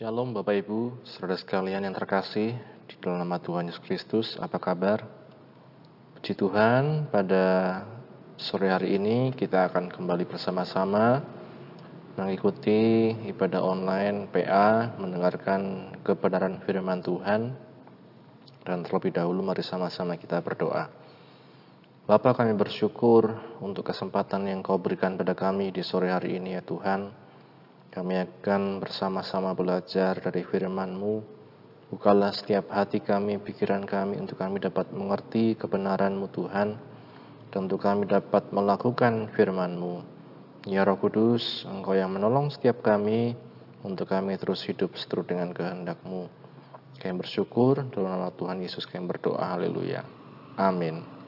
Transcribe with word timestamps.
Shalom 0.00 0.32
Bapak 0.32 0.64
Ibu, 0.64 1.04
saudara 1.04 1.36
sekalian 1.36 1.84
yang 1.84 1.92
terkasih 1.92 2.56
di 2.88 2.94
dalam 3.04 3.20
nama 3.20 3.36
Tuhan 3.36 3.68
Yesus 3.68 3.84
Kristus, 3.84 4.32
apa 4.40 4.56
kabar? 4.56 5.04
Puji 6.16 6.32
Tuhan, 6.40 7.12
pada 7.12 7.44
sore 8.40 8.72
hari 8.72 8.96
ini 8.96 9.28
kita 9.36 9.68
akan 9.68 9.92
kembali 9.92 10.24
bersama-sama 10.24 11.20
mengikuti 12.16 13.12
ibadah 13.28 13.60
online 13.60 14.24
PA, 14.32 14.96
mendengarkan 14.96 15.92
kebenaran 16.00 16.64
firman 16.64 17.04
Tuhan, 17.04 17.52
dan 18.64 18.80
terlebih 18.80 19.12
dahulu 19.12 19.44
mari 19.44 19.60
sama-sama 19.60 20.16
kita 20.16 20.40
berdoa. 20.40 20.88
Bapak 22.08 22.40
kami 22.40 22.56
bersyukur 22.56 23.36
untuk 23.60 23.92
kesempatan 23.92 24.48
yang 24.48 24.64
kau 24.64 24.80
berikan 24.80 25.20
pada 25.20 25.36
kami 25.36 25.68
di 25.68 25.84
sore 25.84 26.08
hari 26.08 26.40
ini 26.40 26.56
ya 26.56 26.64
Tuhan. 26.64 27.28
Kami 27.90 28.22
akan 28.22 28.78
bersama-sama 28.78 29.50
belajar 29.50 30.14
dari 30.22 30.46
firman-Mu. 30.46 31.14
Bukalah 31.90 32.30
setiap 32.30 32.70
hati 32.70 33.02
kami, 33.02 33.42
pikiran 33.42 33.82
kami 33.82 34.14
untuk 34.14 34.38
kami 34.38 34.62
dapat 34.62 34.94
mengerti 34.94 35.58
kebenaran-Mu 35.58 36.30
Tuhan. 36.30 36.78
Dan 37.50 37.66
untuk 37.66 37.82
kami 37.82 38.06
dapat 38.06 38.54
melakukan 38.54 39.34
firman-Mu. 39.34 40.06
Ya 40.70 40.86
Roh 40.86 41.02
Kudus, 41.02 41.66
Engkau 41.66 41.98
yang 41.98 42.14
menolong 42.14 42.54
setiap 42.54 42.78
kami 42.78 43.34
untuk 43.82 44.06
kami 44.06 44.38
terus 44.38 44.62
hidup 44.70 44.94
seturut 44.94 45.26
dengan 45.26 45.50
kehendak-Mu. 45.50 46.30
Kami 46.94 47.14
bersyukur 47.18 47.82
dalam 47.90 48.22
nama 48.22 48.30
Tuhan 48.30 48.62
Yesus 48.62 48.86
kami 48.86 49.10
berdoa. 49.10 49.58
Haleluya. 49.58 50.06
Amin. 50.54 51.19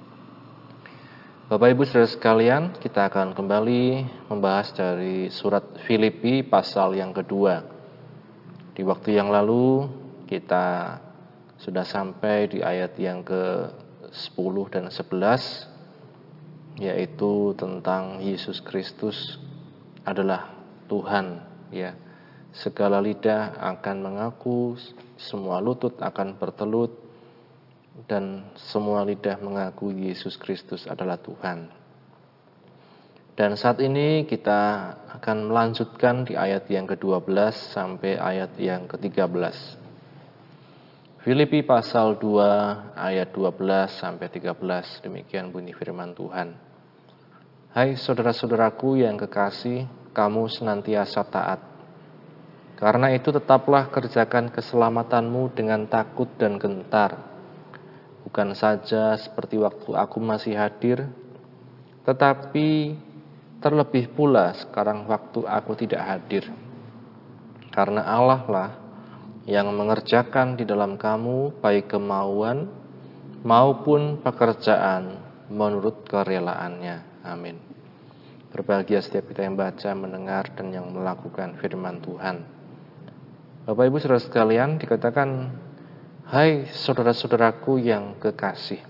Bapak 1.53 1.69
Ibu 1.77 1.85
Saudara 1.85 2.09
sekalian, 2.09 2.73
kita 2.81 3.13
akan 3.13 3.37
kembali 3.37 4.09
membahas 4.33 4.73
dari 4.73 5.29
surat 5.29 5.61
Filipi 5.85 6.41
pasal 6.41 6.97
yang 6.97 7.13
kedua. 7.13 7.61
Di 8.73 8.81
waktu 8.81 9.21
yang 9.21 9.29
lalu 9.29 9.85
kita 10.25 10.97
sudah 11.61 11.85
sampai 11.85 12.49
di 12.49 12.65
ayat 12.65 12.97
yang 12.97 13.21
ke-10 13.21 14.55
dan 14.73 14.89
11 14.89 16.81
yaitu 16.81 17.53
tentang 17.61 18.25
Yesus 18.25 18.65
Kristus 18.65 19.37
adalah 20.09 20.57
Tuhan 20.89 21.37
ya. 21.69 21.93
Segala 22.57 22.97
lidah 22.97 23.61
akan 23.61 23.97
mengaku, 24.01 24.81
semua 25.21 25.61
lutut 25.61 26.01
akan 26.01 26.33
bertelut 26.33 26.97
dan 28.09 28.49
semua 28.57 29.05
lidah 29.05 29.37
mengaku 29.41 29.93
Yesus 29.93 30.41
Kristus 30.41 30.89
adalah 30.89 31.21
Tuhan. 31.21 31.69
Dan 33.33 33.57
saat 33.57 33.81
ini 33.81 34.29
kita 34.29 34.93
akan 35.21 35.49
melanjutkan 35.49 36.29
di 36.29 36.37
ayat 36.37 36.69
yang 36.69 36.85
ke-12 36.85 37.33
sampai 37.73 38.21
ayat 38.21 38.53
yang 38.61 38.85
ke-13. 38.85 39.81
Filipi 41.25 41.65
pasal 41.65 42.19
2 42.21 42.99
ayat 42.99 43.33
12 43.33 43.57
sampai 43.89 44.27
13 44.29 45.07
demikian 45.07 45.49
bunyi 45.49 45.73
firman 45.73 46.13
Tuhan. 46.13 46.53
Hai 47.73 47.97
saudara-saudaraku 47.97 49.01
yang 49.01 49.17
kekasih, 49.17 49.89
kamu 50.13 50.53
senantiasa 50.53 51.25
taat. 51.25 51.61
Karena 52.77 53.15
itu 53.17 53.33
tetaplah 53.33 53.89
kerjakan 53.89 54.53
keselamatanmu 54.53 55.57
dengan 55.57 55.89
takut 55.89 56.29
dan 56.37 56.61
gentar 56.61 57.32
bukan 58.27 58.55
saja 58.55 59.19
seperti 59.19 59.59
waktu 59.59 59.93
aku 59.95 60.19
masih 60.23 60.55
hadir, 60.59 61.07
tetapi 62.07 62.99
terlebih 63.63 64.11
pula 64.11 64.55
sekarang 64.59 65.07
waktu 65.07 65.47
aku 65.47 65.73
tidak 65.79 66.03
hadir. 66.03 66.51
Karena 67.73 68.05
Allah 68.05 68.43
lah 68.51 68.71
yang 69.49 69.71
mengerjakan 69.75 70.55
di 70.55 70.63
dalam 70.63 70.95
kamu 70.95 71.63
baik 71.63 71.95
kemauan 71.95 72.71
maupun 73.43 74.23
pekerjaan 74.23 75.19
menurut 75.51 76.07
kerelaannya. 76.07 77.27
Amin. 77.27 77.57
Berbahagia 78.53 79.01
setiap 79.01 79.33
kita 79.33 79.49
yang 79.49 79.57
baca, 79.57 79.91
mendengar, 79.97 80.53
dan 80.53 80.69
yang 80.77 80.93
melakukan 80.93 81.57
firman 81.57 82.05
Tuhan. 82.05 82.45
Bapak 83.65 83.85
Ibu 83.89 83.97
saudara 83.97 84.21
sekalian, 84.21 84.77
dikatakan 84.77 85.57
Hai 86.33 86.65
saudara-saudaraku 86.65 87.77
yang 87.77 88.17
kekasih, 88.17 88.81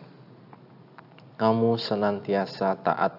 kamu 1.35 1.75
senantiasa 1.75 2.71
taat. 2.87 3.19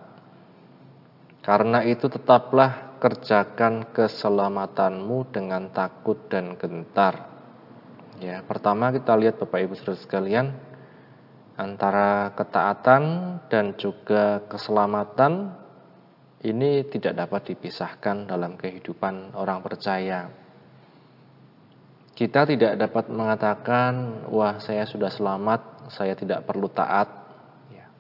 Karena 1.44 1.84
itu 1.84 2.08
tetaplah 2.08 2.96
kerjakan 3.04 3.92
keselamatanmu 3.92 5.28
dengan 5.28 5.68
takut 5.76 6.16
dan 6.32 6.56
gentar. 6.56 7.36
Ya, 8.24 8.40
pertama 8.48 8.96
kita 8.96 9.12
lihat 9.20 9.44
Bapak 9.44 9.60
Ibu 9.60 9.76
Saudara 9.76 10.00
sekalian 10.00 10.56
antara 11.60 12.32
ketaatan 12.32 13.04
dan 13.52 13.76
juga 13.76 14.40
keselamatan 14.48 15.52
ini 16.48 16.88
tidak 16.88 17.28
dapat 17.28 17.52
dipisahkan 17.52 18.24
dalam 18.24 18.56
kehidupan 18.56 19.36
orang 19.36 19.60
percaya. 19.60 20.43
Kita 22.24 22.48
tidak 22.48 22.80
dapat 22.80 23.12
mengatakan, 23.12 24.24
wah 24.32 24.56
saya 24.64 24.88
sudah 24.88 25.12
selamat, 25.12 25.92
saya 25.92 26.16
tidak 26.16 26.48
perlu 26.48 26.72
taat. 26.72 27.12
Ya. 27.68 27.92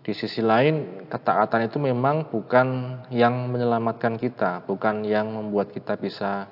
Di 0.00 0.16
sisi 0.16 0.40
lain, 0.40 1.04
ketaatan 1.04 1.68
itu 1.68 1.76
memang 1.76 2.32
bukan 2.32 2.96
yang 3.12 3.52
menyelamatkan 3.52 4.16
kita, 4.16 4.64
bukan 4.64 5.04
yang 5.04 5.28
membuat 5.28 5.76
kita 5.76 6.00
bisa 6.00 6.48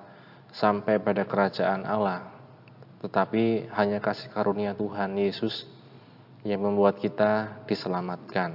sampai 0.52 1.00
pada 1.00 1.24
kerajaan 1.24 1.88
Allah. 1.88 2.28
Tetapi 3.00 3.72
hanya 3.72 4.04
kasih 4.04 4.28
karunia 4.28 4.76
Tuhan 4.76 5.16
Yesus 5.16 5.64
yang 6.44 6.60
membuat 6.60 7.00
kita 7.00 7.64
diselamatkan. 7.64 8.52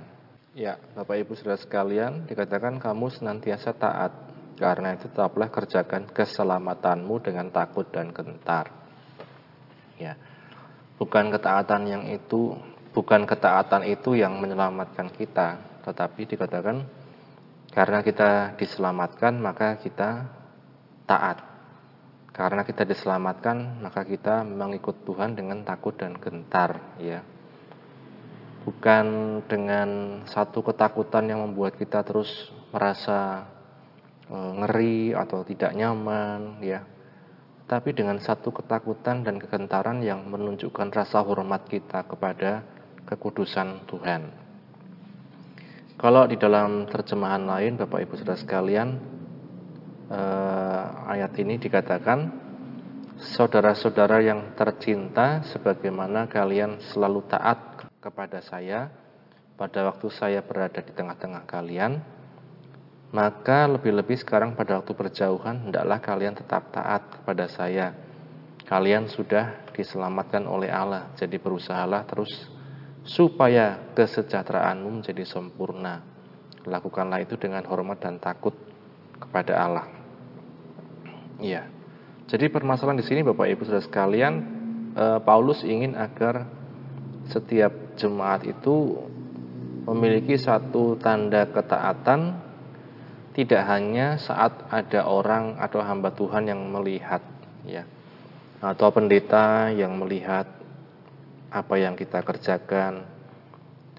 Ya, 0.54 0.78
Bapak 0.94 1.26
Ibu 1.26 1.34
Saudara 1.34 1.58
sekalian, 1.58 2.30
dikatakan 2.30 2.78
kamu 2.78 3.10
senantiasa 3.18 3.74
taat 3.74 4.29
karena 4.60 5.00
itu 5.00 5.08
tetaplah 5.08 5.48
kerjakan 5.48 6.12
keselamatanmu 6.12 7.16
dengan 7.24 7.48
takut 7.48 7.88
dan 7.88 8.12
gentar. 8.12 8.68
Ya. 9.96 10.20
Bukan 11.00 11.32
ketaatan 11.32 11.88
yang 11.88 12.04
itu, 12.12 12.60
bukan 12.92 13.24
ketaatan 13.24 13.88
itu 13.88 14.20
yang 14.20 14.36
menyelamatkan 14.36 15.16
kita, 15.16 15.80
tetapi 15.88 16.28
dikatakan 16.28 16.84
karena 17.72 18.04
kita 18.04 18.60
diselamatkan 18.60 19.40
maka 19.40 19.80
kita 19.80 20.28
taat. 21.08 21.48
Karena 22.36 22.68
kita 22.68 22.84
diselamatkan 22.84 23.80
maka 23.80 24.04
kita 24.04 24.44
mengikut 24.44 25.08
Tuhan 25.08 25.40
dengan 25.40 25.64
takut 25.64 25.96
dan 25.96 26.20
gentar, 26.20 27.00
ya. 27.00 27.24
Bukan 28.68 29.40
dengan 29.48 30.22
satu 30.28 30.60
ketakutan 30.60 31.32
yang 31.32 31.48
membuat 31.48 31.80
kita 31.80 32.04
terus 32.04 32.52
merasa 32.76 33.48
ngeri 34.30 35.18
atau 35.18 35.42
tidak 35.42 35.74
nyaman 35.74 36.62
ya 36.62 36.86
tapi 37.70 37.94
dengan 37.94 38.18
satu 38.18 38.50
ketakutan 38.50 39.22
dan 39.22 39.38
kegentaran 39.38 40.02
yang 40.02 40.26
menunjukkan 40.26 40.90
rasa 40.90 41.22
hormat 41.22 41.70
kita 41.70 42.02
kepada 42.02 42.66
kekudusan 43.06 43.86
Tuhan. 43.86 44.26
Kalau 45.94 46.26
di 46.26 46.34
dalam 46.42 46.90
terjemahan 46.90 47.46
lain 47.46 47.78
Bapak 47.78 48.10
Ibu 48.10 48.18
Saudara 48.18 48.42
sekalian 48.42 48.98
eh, 50.10 50.84
ayat 51.14 51.30
ini 51.38 51.62
dikatakan 51.62 52.20
saudara-saudara 53.22 54.18
yang 54.26 54.58
tercinta 54.58 55.46
sebagaimana 55.54 56.26
kalian 56.26 56.82
selalu 56.82 57.22
taat 57.30 57.86
kepada 58.02 58.42
saya 58.42 58.90
pada 59.60 59.94
waktu 59.94 60.08
saya 60.10 60.42
berada 60.42 60.82
di 60.82 60.90
tengah-tengah 60.96 61.44
kalian 61.46 62.02
maka 63.10 63.66
lebih-lebih 63.66 64.22
sekarang 64.22 64.54
pada 64.54 64.78
waktu 64.78 64.94
berjauhan, 64.94 65.70
hendaklah 65.70 65.98
kalian 65.98 66.38
tetap 66.38 66.70
taat 66.70 67.10
kepada 67.10 67.50
saya. 67.50 67.98
Kalian 68.70 69.10
sudah 69.10 69.66
diselamatkan 69.74 70.46
oleh 70.46 70.70
Allah, 70.70 71.10
jadi 71.18 71.42
berusahalah 71.42 72.06
terus 72.06 72.30
supaya 73.02 73.82
kesejahteraanmu 73.98 75.02
menjadi 75.02 75.26
sempurna. 75.26 76.06
Lakukanlah 76.70 77.26
itu 77.26 77.34
dengan 77.34 77.66
hormat 77.66 77.98
dan 77.98 78.22
takut 78.22 78.54
kepada 79.18 79.58
Allah. 79.58 79.86
Iya. 81.42 81.66
Jadi 82.30 82.46
permasalahan 82.54 83.02
di 83.02 83.08
sini 83.10 83.26
Bapak 83.26 83.50
Ibu 83.50 83.66
Saudara 83.66 83.82
sekalian, 83.82 84.34
eh, 84.94 85.20
Paulus 85.26 85.66
ingin 85.66 85.98
agar 85.98 86.46
setiap 87.26 87.98
jemaat 87.98 88.46
itu 88.46 89.02
memiliki 89.90 90.38
satu 90.38 90.94
tanda 91.02 91.50
ketaatan 91.50 92.49
tidak 93.36 93.64
hanya 93.66 94.18
saat 94.18 94.70
ada 94.70 95.06
orang 95.06 95.58
atau 95.62 95.80
hamba 95.82 96.14
Tuhan 96.14 96.50
yang 96.50 96.62
melihat 96.70 97.22
ya 97.66 97.84
atau 98.60 98.92
pendeta 98.92 99.72
yang 99.72 99.96
melihat 99.96 100.46
apa 101.50 101.76
yang 101.80 101.96
kita 101.96 102.22
kerjakan 102.22 103.08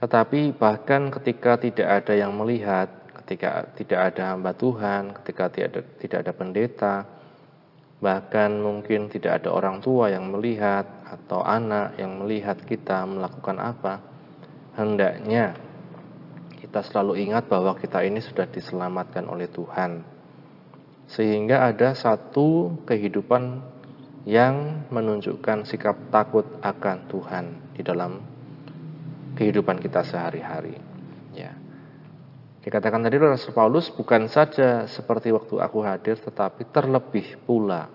tetapi 0.00 0.56
bahkan 0.56 1.12
ketika 1.12 1.60
tidak 1.60 1.88
ada 2.04 2.12
yang 2.16 2.32
melihat 2.36 2.88
ketika 3.24 3.68
tidak 3.76 4.00
ada 4.12 4.34
hamba 4.36 4.52
Tuhan 4.52 5.16
ketika 5.22 5.48
tidak 5.48 5.68
ada, 5.72 5.80
tidak 6.00 6.18
ada 6.24 6.32
pendeta 6.32 6.94
Bahkan 8.00 8.64
mungkin 8.64 9.12
tidak 9.12 9.44
ada 9.44 9.52
orang 9.52 9.84
tua 9.84 10.08
yang 10.08 10.32
melihat 10.32 10.88
atau 11.04 11.44
anak 11.44 12.00
yang 12.00 12.16
melihat 12.16 12.56
kita 12.64 13.04
melakukan 13.04 13.60
apa. 13.60 14.00
Hendaknya 14.72 15.52
kita 16.70 16.86
selalu 16.86 17.18
ingat 17.26 17.50
bahwa 17.50 17.74
kita 17.74 17.98
ini 18.06 18.22
sudah 18.22 18.46
diselamatkan 18.46 19.26
oleh 19.26 19.50
Tuhan. 19.50 20.06
Sehingga 21.10 21.66
ada 21.66 21.98
satu 21.98 22.78
kehidupan 22.86 23.58
yang 24.22 24.86
menunjukkan 24.86 25.66
sikap 25.66 25.98
takut 26.14 26.46
akan 26.62 27.10
Tuhan 27.10 27.74
di 27.74 27.82
dalam 27.82 28.22
kehidupan 29.34 29.82
kita 29.82 30.06
sehari-hari. 30.06 30.78
Ya. 31.34 31.58
Dikatakan 32.62 33.02
tadi 33.02 33.18
Rasul 33.18 33.50
Paulus 33.50 33.90
bukan 33.90 34.30
saja 34.30 34.86
seperti 34.86 35.34
waktu 35.34 35.58
aku 35.58 35.82
hadir 35.82 36.22
tetapi 36.22 36.70
terlebih 36.70 37.34
pula 37.42 37.90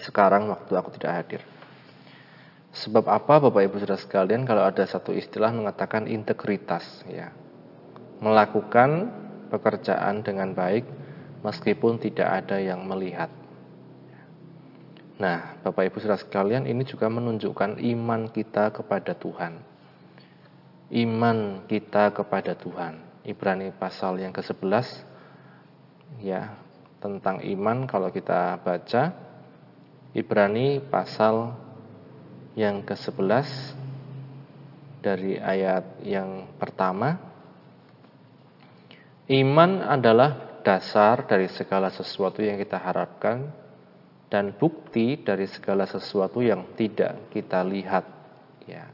sekarang 0.00 0.48
waktu 0.48 0.72
aku 0.72 0.88
tidak 0.96 1.12
hadir. 1.20 1.44
Sebab 2.76 3.08
apa 3.08 3.40
Bapak 3.40 3.62
Ibu 3.64 3.80
Saudara 3.80 3.96
sekalian 3.96 4.44
kalau 4.44 4.60
ada 4.60 4.84
satu 4.84 5.16
istilah 5.16 5.48
mengatakan 5.48 6.04
integritas 6.04 6.84
ya. 7.08 7.32
Melakukan 8.20 9.08
pekerjaan 9.48 10.20
dengan 10.20 10.52
baik 10.52 10.84
meskipun 11.40 11.96
tidak 11.96 12.44
ada 12.44 12.60
yang 12.60 12.84
melihat. 12.84 13.32
Nah, 15.16 15.56
Bapak 15.64 15.88
Ibu 15.88 16.04
Saudara 16.04 16.20
sekalian, 16.20 16.68
ini 16.68 16.84
juga 16.84 17.08
menunjukkan 17.08 17.80
iman 17.80 18.28
kita 18.28 18.68
kepada 18.76 19.16
Tuhan. 19.16 19.56
Iman 20.92 21.64
kita 21.64 22.12
kepada 22.12 22.52
Tuhan. 22.52 23.00
Ibrani 23.24 23.72
pasal 23.72 24.20
yang 24.20 24.36
ke-11 24.36 24.86
ya, 26.20 26.52
tentang 27.00 27.40
iman 27.40 27.88
kalau 27.88 28.12
kita 28.12 28.60
baca 28.60 29.16
Ibrani 30.12 30.84
pasal 30.84 31.65
yang 32.56 32.82
ke-11 32.82 33.46
dari 35.04 35.38
ayat 35.38 36.02
yang 36.02 36.50
pertama 36.56 37.36
Iman 39.26 39.82
adalah 39.82 40.62
dasar 40.62 41.26
dari 41.26 41.50
segala 41.50 41.90
sesuatu 41.90 42.38
yang 42.46 42.62
kita 42.62 42.78
harapkan 42.78 43.50
dan 44.30 44.54
bukti 44.54 45.18
dari 45.18 45.50
segala 45.50 45.82
sesuatu 45.82 46.38
yang 46.38 46.78
tidak 46.78 47.34
kita 47.34 47.66
lihat 47.66 48.06
ya. 48.70 48.86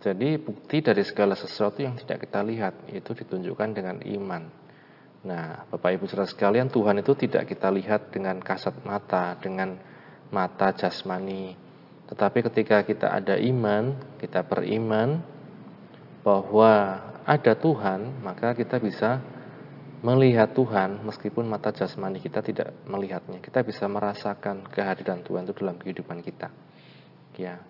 Jadi 0.00 0.36
bukti 0.40 0.84
dari 0.84 1.04
segala 1.04 1.36
sesuatu 1.36 1.80
yang 1.80 1.96
tidak 2.00 2.28
kita 2.28 2.40
lihat 2.44 2.92
itu 2.92 3.12
ditunjukkan 3.12 3.70
dengan 3.76 3.96
iman. 4.04 4.42
Nah, 5.24 5.64
Bapak 5.72 5.96
Ibu 5.96 6.04
Saudara 6.04 6.28
sekalian, 6.28 6.68
Tuhan 6.68 7.00
itu 7.00 7.16
tidak 7.16 7.48
kita 7.48 7.72
lihat 7.72 8.12
dengan 8.12 8.36
kasat 8.40 8.84
mata, 8.84 9.32
dengan 9.40 9.80
mata 10.28 10.76
jasmani. 10.76 11.63
Tetapi 12.04 12.38
ketika 12.52 12.84
kita 12.84 13.08
ada 13.08 13.40
iman, 13.40 13.96
kita 14.20 14.44
beriman 14.44 15.24
bahwa 16.20 17.00
ada 17.24 17.52
Tuhan, 17.56 18.20
maka 18.20 18.52
kita 18.52 18.76
bisa 18.76 19.20
melihat 20.04 20.52
Tuhan 20.52 21.00
meskipun 21.00 21.48
mata 21.48 21.72
jasmani 21.72 22.20
kita 22.20 22.44
tidak 22.44 22.76
melihatnya. 22.84 23.40
Kita 23.40 23.64
bisa 23.64 23.88
merasakan 23.88 24.68
kehadiran 24.68 25.24
Tuhan 25.24 25.48
itu 25.48 25.56
dalam 25.56 25.80
kehidupan 25.80 26.20
kita. 26.20 26.52
Ya. 27.40 27.64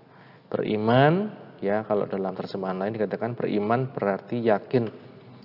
Beriman 0.50 1.30
ya 1.62 1.86
kalau 1.86 2.10
dalam 2.10 2.34
terjemahan 2.34 2.76
lain 2.78 2.98
dikatakan 2.98 3.38
beriman 3.38 3.86
berarti 3.94 4.42
yakin 4.50 4.90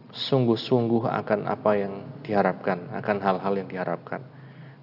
sungguh-sungguh 0.09 1.05
akan 1.05 1.45
apa 1.45 1.71
yang 1.77 1.93
diharapkan, 2.25 2.89
akan 2.97 3.17
hal-hal 3.21 3.53
yang 3.53 3.69
diharapkan. 3.69 4.25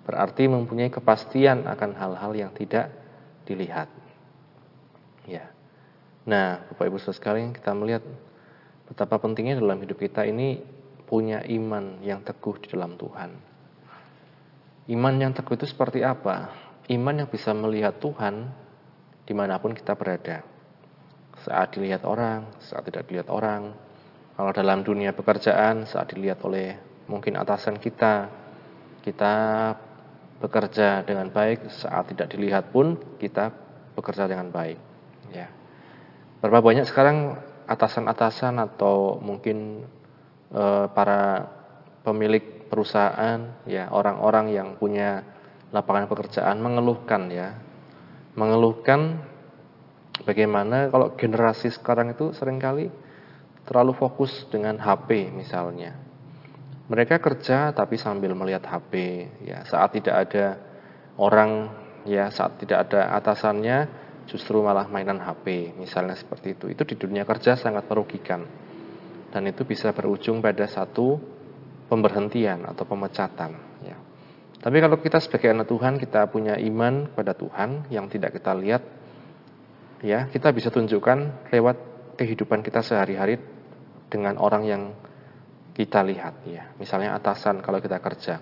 Berarti 0.06 0.46
mempunyai 0.46 0.94
kepastian 0.94 1.66
akan 1.66 1.90
hal-hal 1.98 2.32
yang 2.38 2.54
tidak 2.54 3.05
dilihat. 3.46 3.88
Ya. 5.24 5.54
Nah, 6.26 6.66
Bapak 6.74 6.90
Ibu 6.90 6.98
Saudara 6.98 7.18
sekalian, 7.22 7.54
kita 7.54 7.70
melihat 7.72 8.02
betapa 8.90 9.22
pentingnya 9.22 9.62
dalam 9.62 9.78
hidup 9.78 10.02
kita 10.02 10.26
ini 10.26 10.58
punya 11.06 11.46
iman 11.46 12.02
yang 12.02 12.26
teguh 12.26 12.58
di 12.58 12.66
dalam 12.74 12.98
Tuhan. 12.98 13.30
Iman 14.90 15.14
yang 15.18 15.30
teguh 15.34 15.54
itu 15.54 15.66
seperti 15.70 16.02
apa? 16.02 16.50
Iman 16.90 17.22
yang 17.22 17.28
bisa 17.30 17.54
melihat 17.54 17.98
Tuhan 18.02 18.50
di 19.26 19.34
mana 19.34 19.58
pun 19.58 19.74
kita 19.74 19.94
berada. 19.94 20.42
Saat 21.42 21.78
dilihat 21.78 22.02
orang, 22.06 22.46
saat 22.62 22.86
tidak 22.86 23.06
dilihat 23.06 23.30
orang. 23.30 23.74
Kalau 24.34 24.50
dalam 24.54 24.82
dunia 24.82 25.14
pekerjaan, 25.14 25.86
saat 25.86 26.14
dilihat 26.14 26.42
oleh 26.46 26.78
mungkin 27.06 27.38
atasan 27.38 27.78
kita, 27.78 28.30
kita 29.02 29.34
bekerja 30.38 31.02
dengan 31.04 31.32
baik. 31.32 31.68
Saat 31.70 32.12
tidak 32.12 32.32
dilihat 32.32 32.70
pun, 32.74 32.96
kita 33.20 33.52
bekerja 33.96 34.28
dengan 34.28 34.52
baik. 34.52 34.78
Ya. 35.32 35.48
Berapa 36.40 36.60
banyak 36.60 36.86
sekarang 36.86 37.40
atasan-atasan 37.66 38.60
atau 38.62 39.18
mungkin 39.18 39.88
Eh, 40.46 40.86
para 40.94 41.42
pemilik 42.06 42.70
perusahaan 42.70 43.66
ya 43.66 43.90
orang-orang 43.90 44.54
yang 44.54 44.78
punya 44.78 45.26
lapangan 45.74 46.06
pekerjaan 46.06 46.62
mengeluhkan 46.62 47.26
ya 47.34 47.58
mengeluhkan 48.38 49.26
bagaimana 50.22 50.86
kalau 50.94 51.18
generasi 51.18 51.74
sekarang 51.74 52.14
itu 52.14 52.30
sering 52.30 52.62
kali 52.62 52.94
terlalu 53.66 53.98
fokus 53.98 54.46
dengan 54.46 54.78
HP 54.78 55.34
misalnya 55.34 55.98
mereka 56.86 57.18
kerja 57.18 57.74
tapi 57.74 57.98
sambil 57.98 58.34
melihat 58.38 58.62
HP 58.66 58.92
ya 59.42 59.66
saat 59.66 59.94
tidak 59.98 60.28
ada 60.28 60.46
orang 61.18 61.70
ya 62.06 62.30
saat 62.30 62.62
tidak 62.62 62.90
ada 62.90 63.10
atasannya 63.18 63.78
justru 64.30 64.62
malah 64.62 64.86
mainan 64.90 65.18
HP 65.18 65.74
misalnya 65.74 66.14
seperti 66.14 66.58
itu 66.58 66.66
itu 66.70 66.82
di 66.86 66.94
dunia 66.98 67.26
kerja 67.26 67.58
sangat 67.58 67.86
merugikan 67.90 68.46
dan 69.30 69.42
itu 69.46 69.66
bisa 69.66 69.90
berujung 69.90 70.40
pada 70.40 70.64
satu 70.64 71.18
pemberhentian 71.86 72.66
atau 72.66 72.84
pemecatan 72.86 73.52
ya. 73.82 73.96
Tapi 74.56 74.82
kalau 74.82 74.98
kita 74.98 75.22
sebagai 75.22 75.52
anak 75.54 75.70
Tuhan 75.70 76.00
kita 76.00 76.26
punya 76.26 76.58
iman 76.58 77.12
pada 77.14 77.36
Tuhan 77.36 77.86
yang 77.92 78.10
tidak 78.10 78.34
kita 78.40 78.56
lihat 78.56 78.82
ya, 80.02 80.26
kita 80.32 80.50
bisa 80.50 80.74
tunjukkan 80.74 81.50
lewat 81.54 81.76
kehidupan 82.18 82.64
kita 82.66 82.82
sehari-hari 82.82 83.38
dengan 84.10 84.40
orang 84.40 84.62
yang 84.66 84.82
kita 85.76 86.00
lihat 86.00 86.48
ya. 86.48 86.72
Misalnya 86.80 87.12
atasan 87.12 87.60
kalau 87.60 87.84
kita 87.84 88.00
kerja. 88.00 88.40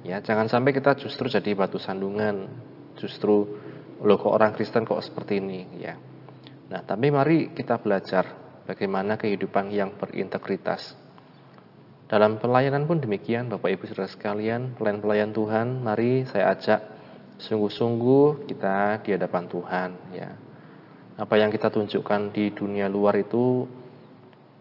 Ya, 0.00 0.20
jangan 0.24 0.48
sampai 0.48 0.72
kita 0.72 0.96
justru 0.96 1.28
jadi 1.28 1.52
batu 1.52 1.76
sandungan, 1.76 2.48
justru 2.96 3.60
loh 4.00 4.16
kok 4.20 4.32
orang 4.32 4.56
Kristen 4.56 4.88
kok 4.88 5.00
seperti 5.04 5.40
ini 5.44 5.60
ya. 5.80 5.96
Nah, 6.72 6.80
tapi 6.84 7.12
mari 7.12 7.52
kita 7.52 7.80
belajar 7.80 8.24
bagaimana 8.64 9.20
kehidupan 9.20 9.68
yang 9.68 9.96
berintegritas. 9.96 10.96
Dalam 12.04 12.36
pelayanan 12.36 12.84
pun 12.84 13.00
demikian, 13.00 13.48
Bapak 13.48 13.76
Ibu 13.76 13.84
Saudara 13.88 14.08
sekalian, 14.08 14.76
pelayan-pelayan 14.76 15.32
Tuhan, 15.32 15.80
mari 15.80 16.28
saya 16.28 16.52
ajak 16.52 16.80
sungguh-sungguh 17.40 18.48
kita 18.48 19.04
di 19.04 19.16
hadapan 19.16 19.44
Tuhan 19.48 19.90
ya. 20.12 20.30
Apa 21.16 21.40
yang 21.40 21.48
kita 21.48 21.72
tunjukkan 21.72 22.34
di 22.34 22.52
dunia 22.52 22.92
luar 22.92 23.16
itu 23.20 23.64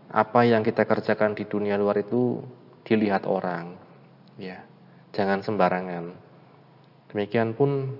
apa 0.09 0.43
yang 0.43 0.65
kita 0.65 0.83
kerjakan 0.83 1.37
di 1.37 1.47
dunia 1.47 1.79
luar 1.79 2.01
itu 2.01 2.41
dilihat 2.83 3.29
orang 3.29 3.77
ya. 4.35 4.65
Jangan 5.13 5.45
sembarangan. 5.45 6.05
Demikian 7.13 7.53
pun 7.53 7.93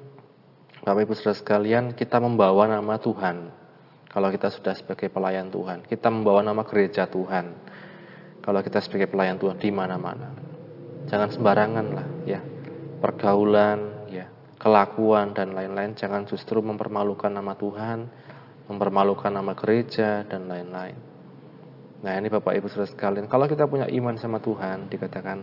Bapak 0.84 1.06
Ibu 1.06 1.14
Saudara 1.14 1.38
sekalian, 1.38 1.94
kita 1.94 2.18
membawa 2.18 2.66
nama 2.66 2.98
Tuhan 2.98 3.64
kalau 4.14 4.30
kita 4.30 4.54
sudah 4.54 4.78
sebagai 4.78 5.10
pelayan 5.10 5.50
Tuhan, 5.50 5.90
kita 5.90 6.14
membawa 6.14 6.46
nama 6.46 6.62
gereja 6.62 7.10
Tuhan. 7.10 7.50
Kalau 8.46 8.62
kita 8.62 8.78
sebagai 8.78 9.10
pelayan 9.10 9.42
Tuhan 9.42 9.58
di 9.58 9.74
mana-mana. 9.74 10.30
Jangan 11.10 11.34
sembarangan 11.34 11.88
lah 11.90 12.08
ya. 12.30 12.38
Pergaulan, 13.02 14.06
ya, 14.14 14.30
kelakuan 14.62 15.34
dan 15.34 15.58
lain-lain 15.58 15.98
jangan 15.98 16.30
justru 16.30 16.62
mempermalukan 16.62 17.34
nama 17.34 17.58
Tuhan, 17.58 18.06
mempermalukan 18.70 19.34
nama 19.34 19.58
gereja 19.58 20.22
dan 20.30 20.46
lain-lain. 20.46 21.13
Nah, 22.04 22.20
ini 22.20 22.28
Bapak 22.28 22.52
Ibu 22.60 22.68
Saudara 22.68 22.92
sekalian, 22.92 23.32
kalau 23.32 23.48
kita 23.48 23.64
punya 23.64 23.88
iman 23.88 24.20
sama 24.20 24.44
Tuhan, 24.44 24.92
dikatakan 24.92 25.40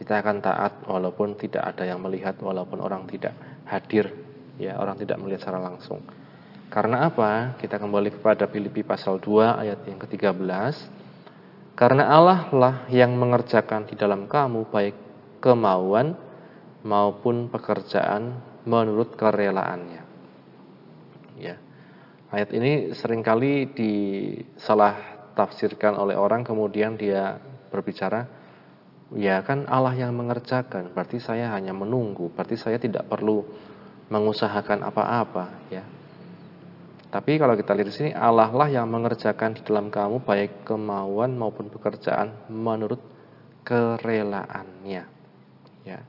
kita 0.00 0.24
akan 0.24 0.36
taat 0.40 0.72
walaupun 0.88 1.36
tidak 1.36 1.68
ada 1.68 1.84
yang 1.84 2.00
melihat, 2.00 2.40
walaupun 2.40 2.80
orang 2.80 3.04
tidak 3.04 3.36
hadir, 3.68 4.08
ya, 4.56 4.80
orang 4.80 4.96
tidak 4.96 5.20
melihat 5.20 5.44
secara 5.44 5.60
langsung. 5.60 6.00
Karena 6.72 7.12
apa? 7.12 7.60
Kita 7.60 7.76
kembali 7.76 8.08
kepada 8.16 8.48
Filipi 8.48 8.80
pasal 8.80 9.20
2 9.20 9.60
ayat 9.60 9.84
yang 9.84 10.00
ke-13. 10.00 10.74
Karena 11.76 12.08
Allah 12.08 12.48
lah 12.48 12.74
yang 12.88 13.12
mengerjakan 13.20 13.84
di 13.84 13.92
dalam 13.92 14.24
kamu 14.24 14.72
baik 14.72 14.96
kemauan 15.44 16.16
maupun 16.80 17.52
pekerjaan 17.52 18.40
menurut 18.64 19.12
kerelaannya. 19.20 20.02
Ya. 21.36 21.60
Ayat 22.32 22.48
ini 22.56 22.96
sering 22.96 23.20
kali 23.20 23.68
disalah 23.68 25.11
tafsirkan 25.32 25.96
oleh 25.96 26.16
orang 26.16 26.44
kemudian 26.44 26.96
dia 26.96 27.40
berbicara 27.72 28.42
Ya 29.12 29.44
kan 29.44 29.68
Allah 29.68 29.92
yang 29.92 30.16
mengerjakan, 30.16 30.96
berarti 30.96 31.20
saya 31.20 31.52
hanya 31.52 31.76
menunggu, 31.76 32.32
berarti 32.32 32.56
saya 32.56 32.80
tidak 32.80 33.04
perlu 33.12 33.44
mengusahakan 34.08 34.88
apa-apa 34.88 35.68
ya. 35.68 35.84
Tapi 37.12 37.36
kalau 37.36 37.52
kita 37.52 37.76
lihat 37.76 37.88
di 37.92 37.96
sini 37.96 38.10
Allah 38.16 38.48
lah 38.48 38.72
yang 38.72 38.88
mengerjakan 38.88 39.52
di 39.52 39.60
dalam 39.68 39.92
kamu 39.92 40.24
baik 40.24 40.64
kemauan 40.64 41.36
maupun 41.36 41.68
pekerjaan 41.68 42.32
menurut 42.48 43.04
kerelaannya. 43.68 45.04
Ya. 45.84 46.00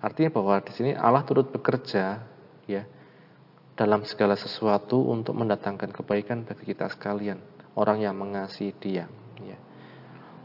Artinya 0.00 0.32
bahwa 0.32 0.64
di 0.64 0.72
sini 0.72 0.90
Allah 0.96 1.20
turut 1.28 1.52
bekerja 1.52 2.24
ya 2.64 2.82
dalam 3.76 4.08
segala 4.08 4.32
sesuatu 4.32 5.12
untuk 5.12 5.36
mendatangkan 5.36 5.92
kebaikan 5.92 6.48
bagi 6.48 6.72
kita 6.72 6.88
sekalian, 6.88 7.36
orang 7.80 8.04
yang 8.04 8.12
mengasihi 8.12 8.76
Dia. 8.76 9.08
Ya. 9.40 9.58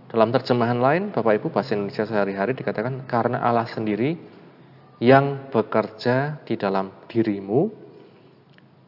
Dalam 0.07 0.31
terjemahan 0.31 0.79
lain, 0.79 1.03
Bapak 1.11 1.43
Ibu 1.43 1.51
bahasa 1.51 1.75
Indonesia 1.75 2.07
sehari-hari 2.07 2.55
dikatakan 2.55 3.03
karena 3.03 3.43
Allah 3.43 3.67
sendiri 3.67 4.15
yang 5.03 5.51
bekerja 5.51 6.39
di 6.47 6.55
dalam 6.55 7.03
dirimu 7.11 7.67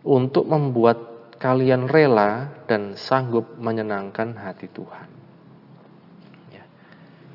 untuk 0.07 0.47
membuat 0.47 1.17
kalian 1.35 1.91
rela 1.91 2.63
dan 2.65 2.95
sanggup 2.95 3.59
menyenangkan 3.59 4.39
hati 4.39 4.71
Tuhan. 4.71 5.09
Ya. 6.55 6.63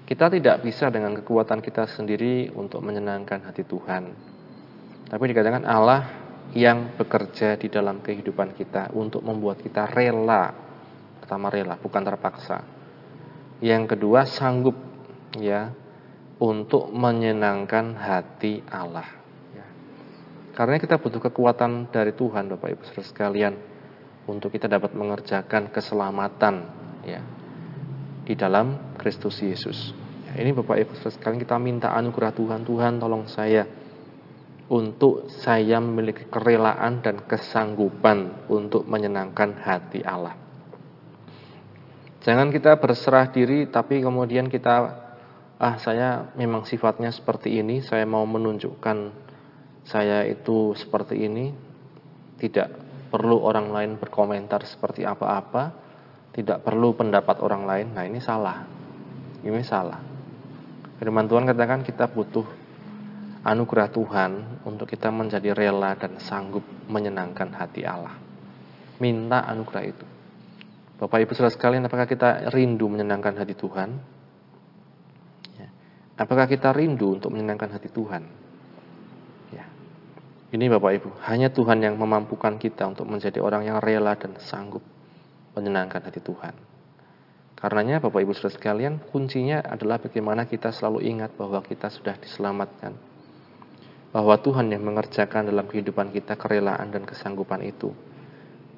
Kita 0.09 0.33
tidak 0.33 0.64
bisa 0.64 0.88
dengan 0.88 1.12
kekuatan 1.21 1.61
kita 1.61 1.85
sendiri 1.92 2.49
untuk 2.57 2.81
menyenangkan 2.81 3.45
hati 3.45 3.62
Tuhan. 3.69 4.33
Tapi 5.12 5.25
dikatakan 5.28 5.69
Allah 5.69 6.23
yang 6.57 6.97
bekerja 6.97 7.57
di 7.57 7.69
dalam 7.69 8.00
kehidupan 8.00 8.57
kita 8.57 8.92
untuk 8.97 9.21
membuat 9.25 9.61
kita 9.61 9.88
rela. 9.92 10.72
Pertama 11.33 11.49
rela, 11.49 11.81
bukan 11.81 12.05
terpaksa 12.05 12.61
yang 13.65 13.89
kedua 13.89 14.29
sanggup 14.29 14.77
ya 15.41 15.73
untuk 16.37 16.93
menyenangkan 16.93 17.97
hati 17.97 18.61
Allah. 18.69 19.09
Ya. 19.57 19.65
Karena 20.53 20.77
kita 20.77 21.01
butuh 21.01 21.25
kekuatan 21.25 21.89
dari 21.89 22.12
Tuhan, 22.12 22.53
Bapak 22.53 22.69
Ibu 22.69 22.85
Saudara 22.85 23.09
sekalian, 23.09 23.57
untuk 24.29 24.53
kita 24.53 24.69
dapat 24.69 24.93
mengerjakan 24.93 25.73
keselamatan 25.73 26.69
ya 27.09 27.25
di 28.29 28.37
dalam 28.37 28.93
Kristus 29.01 29.41
Yesus. 29.41 29.97
Ya, 30.29 30.37
ini 30.37 30.53
Bapak 30.53 30.85
Ibu 30.85 31.01
Saudara 31.01 31.17
sekalian 31.17 31.41
kita 31.41 31.57
minta 31.57 31.97
anugerah 31.97 32.37
Tuhan, 32.37 32.61
Tuhan 32.69 33.01
tolong 33.01 33.25
saya 33.25 33.65
untuk 34.69 35.33
saya 35.33 35.81
memiliki 35.81 36.29
kerelaan 36.29 37.01
dan 37.01 37.25
kesanggupan 37.25 38.53
untuk 38.53 38.85
menyenangkan 38.85 39.57
hati 39.57 40.05
Allah. 40.05 40.42
Jangan 42.23 42.55
kita 42.55 42.79
berserah 42.79 43.26
diri 43.35 43.67
tapi 43.67 43.99
kemudian 43.99 44.47
kita 44.47 44.75
ah 45.59 45.75
saya 45.79 46.31
memang 46.38 46.62
sifatnya 46.62 47.11
seperti 47.11 47.59
ini, 47.59 47.83
saya 47.83 48.07
mau 48.07 48.23
menunjukkan 48.23 48.99
saya 49.83 50.23
itu 50.31 50.75
seperti 50.79 51.26
ini. 51.26 51.50
Tidak 52.38 52.69
perlu 53.11 53.43
orang 53.43 53.71
lain 53.71 53.93
berkomentar 53.99 54.67
seperti 54.67 55.07
apa-apa, 55.07 55.75
tidak 56.35 56.62
perlu 56.67 56.95
pendapat 56.95 57.38
orang 57.43 57.62
lain. 57.67 57.87
Nah, 57.95 58.02
ini 58.07 58.19
salah. 58.19 58.67
Ini 59.43 59.62
salah. 59.62 60.00
Firman 60.99 61.26
Tuhan 61.26 61.47
katakan 61.47 61.87
kita 61.87 62.11
butuh 62.11 62.47
anugerah 63.43 63.91
Tuhan 63.91 64.31
untuk 64.67 64.87
kita 64.87 65.11
menjadi 65.11 65.55
rela 65.55 65.99
dan 65.99 66.19
sanggup 66.23 66.62
menyenangkan 66.87 67.50
hati 67.55 67.83
Allah. 67.83 68.14
Minta 69.02 69.43
anugerah 69.47 69.85
itu. 69.87 70.07
Bapak 71.03 71.19
Ibu 71.19 71.35
Saudara 71.35 71.51
sekalian, 71.51 71.83
apakah 71.83 72.07
kita 72.07 72.47
rindu 72.55 72.87
menyenangkan 72.87 73.35
hati 73.35 73.59
Tuhan? 73.59 73.91
Ya. 75.59 75.67
Apakah 76.15 76.47
kita 76.47 76.71
rindu 76.71 77.19
untuk 77.19 77.35
menyenangkan 77.35 77.75
hati 77.75 77.91
Tuhan? 77.91 78.23
Ya. 79.51 79.67
Ini 80.55 80.71
Bapak 80.71 81.03
Ibu, 81.03 81.11
hanya 81.27 81.51
Tuhan 81.51 81.83
yang 81.83 81.99
memampukan 81.99 82.55
kita 82.55 82.87
untuk 82.87 83.11
menjadi 83.11 83.43
orang 83.43 83.67
yang 83.67 83.83
rela 83.83 84.15
dan 84.15 84.39
sanggup 84.39 84.87
menyenangkan 85.59 86.07
hati 86.07 86.23
Tuhan. 86.23 86.55
Karenanya 87.59 87.99
Bapak 87.99 88.23
Ibu 88.23 88.39
Saudara 88.39 88.55
sekalian, 88.55 89.03
kuncinya 89.11 89.59
adalah 89.59 89.99
bagaimana 89.99 90.47
kita 90.47 90.71
selalu 90.71 91.03
ingat 91.03 91.35
bahwa 91.35 91.67
kita 91.67 91.91
sudah 91.91 92.15
diselamatkan. 92.15 92.95
Bahwa 94.15 94.39
Tuhan 94.39 94.71
yang 94.71 94.87
mengerjakan 94.87 95.51
dalam 95.51 95.67
kehidupan 95.67 96.15
kita 96.15 96.39
kerelaan 96.39 96.95
dan 96.95 97.03
kesanggupan 97.03 97.59
itu 97.67 97.91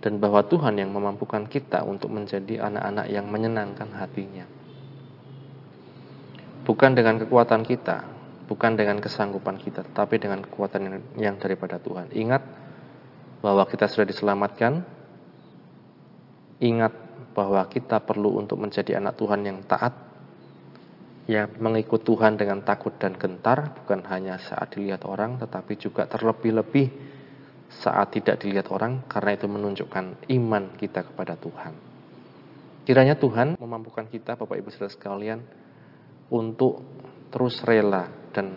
dan 0.05 0.21
bahwa 0.21 0.45
Tuhan 0.45 0.77
yang 0.77 0.93
memampukan 0.93 1.49
kita 1.49 1.81
untuk 1.81 2.13
menjadi 2.13 2.69
anak-anak 2.69 3.09
yang 3.09 3.25
menyenangkan 3.25 3.89
hatinya. 3.97 4.45
Bukan 6.69 6.93
dengan 6.93 7.25
kekuatan 7.25 7.65
kita, 7.65 8.05
bukan 8.45 8.77
dengan 8.77 9.01
kesanggupan 9.01 9.57
kita, 9.57 9.81
tetapi 9.81 10.21
dengan 10.21 10.45
kekuatan 10.45 11.01
yang 11.17 11.41
daripada 11.41 11.81
Tuhan. 11.81 12.13
Ingat 12.13 12.45
bahwa 13.41 13.65
kita 13.65 13.89
sudah 13.89 14.05
diselamatkan. 14.05 14.85
Ingat 16.61 16.93
bahwa 17.33 17.65
kita 17.73 18.05
perlu 18.05 18.37
untuk 18.37 18.61
menjadi 18.61 19.01
anak 19.01 19.17
Tuhan 19.17 19.41
yang 19.41 19.65
taat, 19.65 19.97
yang 21.33 21.49
mengikut 21.57 22.05
Tuhan 22.05 22.37
dengan 22.37 22.61
takut 22.61 22.93
dan 23.01 23.17
gentar, 23.17 23.73
bukan 23.81 24.05
hanya 24.13 24.37
saat 24.37 24.77
dilihat 24.77 25.09
orang, 25.09 25.41
tetapi 25.41 25.81
juga 25.81 26.05
terlebih-lebih 26.05 27.14
saat 27.81 28.15
tidak 28.15 28.43
dilihat 28.43 28.71
orang 28.71 29.03
karena 29.11 29.35
itu 29.35 29.47
menunjukkan 29.51 30.31
iman 30.31 30.65
kita 30.79 31.03
kepada 31.03 31.35
Tuhan. 31.35 31.75
Kiranya 32.85 33.17
Tuhan 33.17 33.57
memampukan 33.57 34.05
kita 34.07 34.37
Bapak 34.37 34.61
Ibu 34.61 34.69
Saudara 34.69 34.93
sekalian 34.93 35.41
untuk 36.29 36.85
terus 37.33 37.65
rela 37.65 38.07
dan 38.31 38.53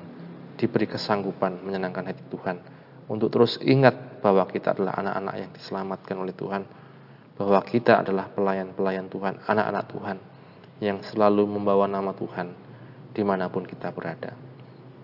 diberi 0.60 0.86
kesanggupan 0.90 1.64
menyenangkan 1.64 2.12
hati 2.12 2.24
Tuhan. 2.28 2.58
Untuk 3.08 3.32
terus 3.32 3.56
ingat 3.64 4.20
bahwa 4.20 4.44
kita 4.52 4.76
adalah 4.76 5.00
anak-anak 5.00 5.36
yang 5.40 5.52
diselamatkan 5.56 6.16
oleh 6.20 6.36
Tuhan. 6.36 6.64
Bahwa 7.38 7.62
kita 7.64 8.02
adalah 8.02 8.34
pelayan-pelayan 8.34 9.08
Tuhan, 9.08 9.46
anak-anak 9.46 9.86
Tuhan 9.94 10.18
yang 10.82 11.00
selalu 11.06 11.46
membawa 11.46 11.86
nama 11.86 12.12
Tuhan 12.12 12.50
di 13.14 13.24
mana 13.24 13.48
pun 13.48 13.64
kita 13.64 13.94
berada. 13.94 14.34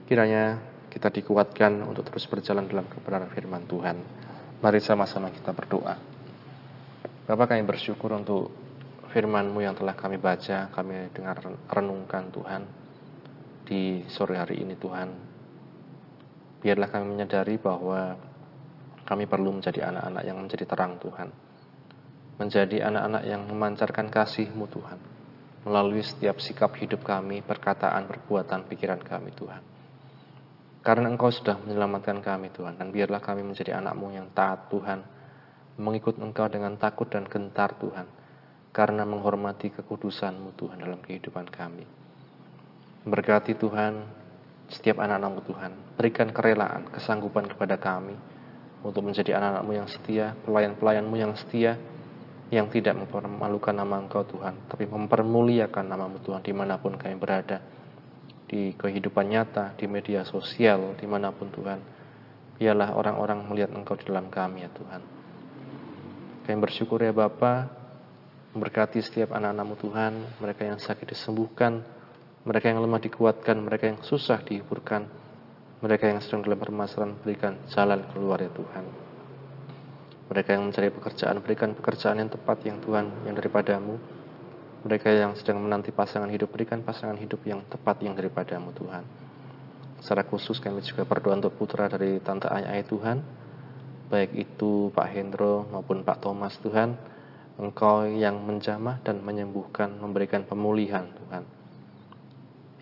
Kiranya 0.10 0.73
kita 0.94 1.10
dikuatkan 1.10 1.82
untuk 1.82 2.06
terus 2.06 2.30
berjalan 2.30 2.70
dalam 2.70 2.86
kebenaran 2.86 3.34
firman 3.34 3.66
Tuhan. 3.66 3.98
Mari 4.62 4.78
sama-sama 4.78 5.34
kita 5.34 5.50
berdoa. 5.50 5.98
Bapak 7.26 7.58
kami 7.58 7.66
bersyukur 7.66 8.14
untuk 8.14 8.54
firman-Mu 9.10 9.66
yang 9.66 9.74
telah 9.74 9.98
kami 9.98 10.22
baca, 10.22 10.70
kami 10.70 11.10
dengar 11.10 11.42
renungkan 11.66 12.30
Tuhan 12.30 12.62
di 13.66 14.06
sore 14.06 14.38
hari 14.38 14.62
ini 14.62 14.78
Tuhan. 14.78 15.10
Biarlah 16.62 16.90
kami 16.94 17.06
menyadari 17.10 17.58
bahwa 17.58 18.14
kami 19.04 19.26
perlu 19.26 19.50
menjadi 19.50 19.90
anak-anak 19.90 20.24
yang 20.24 20.38
menjadi 20.38 20.66
terang 20.70 21.02
Tuhan. 21.02 21.30
Menjadi 22.38 22.86
anak-anak 22.86 23.24
yang 23.26 23.42
memancarkan 23.50 24.08
kasih-Mu 24.14 24.66
Tuhan. 24.70 25.00
Melalui 25.66 26.06
setiap 26.06 26.38
sikap 26.38 26.76
hidup 26.78 27.02
kami, 27.02 27.42
perkataan, 27.42 28.06
perbuatan, 28.06 28.68
pikiran 28.70 29.02
kami 29.02 29.34
Tuhan. 29.36 29.74
Karena 30.84 31.08
Engkau 31.08 31.32
sudah 31.32 31.56
menyelamatkan 31.64 32.20
kami 32.20 32.52
Tuhan 32.52 32.76
Dan 32.76 32.92
biarlah 32.92 33.24
kami 33.24 33.40
menjadi 33.40 33.80
anakmu 33.80 34.12
yang 34.12 34.28
taat 34.36 34.68
Tuhan 34.68 35.00
Mengikut 35.80 36.20
Engkau 36.20 36.52
dengan 36.52 36.76
takut 36.76 37.08
dan 37.08 37.24
gentar 37.24 37.80
Tuhan 37.80 38.04
Karena 38.76 39.08
menghormati 39.08 39.72
kekudusanmu 39.72 40.60
Tuhan 40.60 40.84
dalam 40.84 41.00
kehidupan 41.00 41.48
kami. 41.48 41.88
Berkati 43.08 43.56
Tuhan 43.56 44.22
setiap 44.68 45.00
anak-anakmu 45.00 45.42
Tuhan. 45.46 45.72
Berikan 45.96 46.34
kerelaan, 46.36 46.92
kesanggupan 46.92 47.48
kepada 47.48 47.80
kami 47.80 48.20
Untuk 48.84 49.08
menjadi 49.08 49.40
anak-anakmu 49.40 49.72
yang 49.72 49.88
setia 49.88 50.36
Pelayan-pelayanmu 50.44 51.16
yang 51.16 51.32
setia 51.40 51.80
Yang 52.52 52.84
tidak 52.84 53.00
mempermalukan 53.00 53.72
nama 53.72 54.04
Engkau 54.04 54.28
Tuhan 54.28 54.68
Tapi 54.68 54.84
mempermuliakan 54.84 55.86
namamu 55.88 56.20
Tuhan 56.20 56.44
Di 56.44 56.52
mana 56.52 56.76
pun 56.76 57.00
kami 57.00 57.16
berada 57.16 57.83
di 58.48 58.76
kehidupan 58.76 59.26
nyata, 59.32 59.74
di 59.80 59.86
media 59.88 60.28
sosial, 60.28 60.96
di 61.00 61.06
mana 61.08 61.32
pun 61.32 61.50
Tuhan. 61.50 61.80
Biarlah 62.60 62.94
orang-orang 62.94 63.50
melihat 63.50 63.72
Engkau 63.74 63.98
di 63.98 64.06
dalam 64.08 64.30
kami 64.30 64.64
ya 64.64 64.70
Tuhan. 64.72 65.02
Kami 66.44 66.58
bersyukur 66.60 67.02
ya 67.02 67.16
Bapa, 67.16 67.72
memberkati 68.54 69.02
setiap 69.02 69.34
anak-anakmu 69.34 69.76
Tuhan, 69.80 70.14
mereka 70.38 70.62
yang 70.68 70.78
sakit 70.78 71.10
disembuhkan, 71.10 71.82
mereka 72.44 72.70
yang 72.70 72.84
lemah 72.84 73.02
dikuatkan, 73.02 73.58
mereka 73.58 73.90
yang 73.90 74.00
susah 74.04 74.44
dihiburkan, 74.46 75.08
mereka 75.82 76.12
yang 76.12 76.20
sedang 76.22 76.46
dalam 76.46 76.60
permasalahan 76.60 77.18
berikan 77.24 77.58
jalan 77.72 78.06
keluar 78.12 78.38
ya 78.44 78.52
Tuhan. 78.54 78.86
Mereka 80.30 80.50
yang 80.56 80.64
mencari 80.70 80.90
pekerjaan, 80.92 81.36
berikan 81.44 81.72
pekerjaan 81.76 82.20
yang 82.22 82.32
tepat 82.32 82.58
yang 82.64 82.78
Tuhan, 82.80 83.28
yang 83.28 83.36
daripadamu 83.36 84.23
mereka 84.84 85.08
yang 85.08 85.32
sedang 85.40 85.64
menanti 85.64 85.96
pasangan 85.96 86.28
hidup, 86.28 86.52
berikan 86.52 86.84
pasangan 86.84 87.16
hidup 87.16 87.40
yang 87.48 87.64
tepat 87.72 88.04
yang 88.04 88.20
daripadamu 88.20 88.76
Tuhan. 88.76 89.04
Secara 90.04 90.28
khusus 90.28 90.60
kami 90.60 90.84
juga 90.84 91.08
berdoa 91.08 91.40
untuk 91.40 91.56
putra 91.56 91.88
dari 91.88 92.20
Tante 92.20 92.52
Ayah 92.52 92.84
Tuhan, 92.84 93.24
baik 94.12 94.36
itu 94.36 94.92
Pak 94.92 95.08
Hendro 95.08 95.64
maupun 95.72 96.04
Pak 96.04 96.20
Thomas 96.20 96.60
Tuhan, 96.60 97.00
Engkau 97.56 98.04
yang 98.04 98.44
menjamah 98.44 99.00
dan 99.08 99.24
menyembuhkan, 99.24 99.96
memberikan 100.04 100.44
pemulihan 100.44 101.08
Tuhan. 101.16 101.48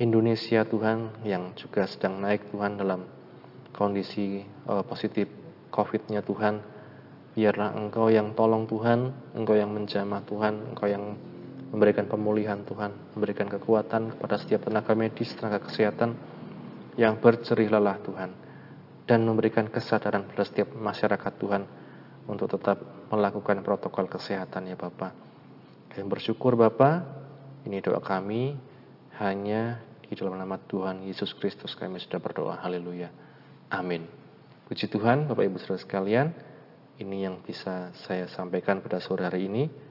Indonesia 0.01 0.65
Tuhan 0.65 1.21
yang 1.21 1.53
juga 1.53 1.85
sedang 1.85 2.17
naik 2.17 2.49
Tuhan 2.49 2.81
dalam 2.81 3.05
kondisi 3.77 4.41
uh, 4.65 4.81
positif 4.81 5.29
COVID-nya 5.69 6.25
Tuhan. 6.25 6.57
Biarlah 7.37 7.77
Engkau 7.77 8.09
yang 8.09 8.33
tolong 8.33 8.65
Tuhan, 8.65 9.13
Engkau 9.37 9.53
yang 9.53 9.69
menjamah 9.69 10.25
Tuhan, 10.25 10.73
Engkau 10.73 10.89
yang 10.89 11.15
memberikan 11.71 12.05
pemulihan 12.05 12.59
Tuhan, 12.67 13.15
memberikan 13.15 13.47
kekuatan 13.47 14.15
kepada 14.15 14.35
setiap 14.35 14.67
tenaga 14.67 14.91
medis, 14.91 15.31
tenaga 15.39 15.63
kesehatan 15.63 16.19
yang 16.99 17.17
bercerih 17.23 17.71
lelah 17.71 17.95
Tuhan, 18.03 18.31
dan 19.07 19.23
memberikan 19.23 19.71
kesadaran 19.71 20.27
pada 20.27 20.43
setiap 20.43 20.75
masyarakat 20.75 21.33
Tuhan 21.39 21.63
untuk 22.27 22.51
tetap 22.51 22.77
melakukan 23.07 23.63
protokol 23.63 24.11
kesehatan 24.11 24.67
ya 24.67 24.75
Bapak. 24.75 25.15
Kami 25.95 26.05
bersyukur 26.07 26.59
Bapak, 26.59 27.07
ini 27.67 27.79
doa 27.79 28.03
kami 28.03 28.55
hanya 29.19 29.79
di 30.03 30.13
dalam 30.19 30.35
nama 30.35 30.59
Tuhan 30.59 31.07
Yesus 31.07 31.31
Kristus 31.35 31.71
kami 31.75 32.03
sudah 32.03 32.19
berdoa. 32.19 32.59
Haleluya. 32.59 33.07
Amin. 33.71 34.03
Puji 34.67 34.91
Tuhan 34.91 35.27
Bapak 35.27 35.47
Ibu 35.47 35.57
Saudara 35.59 35.79
sekalian, 35.79 36.27
ini 36.99 37.23
yang 37.23 37.39
bisa 37.43 37.95
saya 38.07 38.27
sampaikan 38.27 38.83
pada 38.83 38.99
sore 38.99 39.23
hari 39.23 39.47
ini. 39.47 39.90